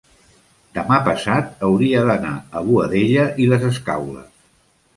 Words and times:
demà 0.77 0.97
passat 1.07 1.61
hauria 1.67 2.01
d'anar 2.09 2.33
a 2.61 2.65
Boadella 2.71 3.29
i 3.45 3.49
les 3.55 3.69
Escaules. 3.73 4.35